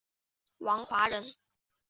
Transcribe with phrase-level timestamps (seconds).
[0.57, 1.35] 王华人。